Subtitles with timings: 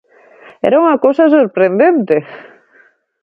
[0.67, 2.15] ¡Era unha cousa sorprendente!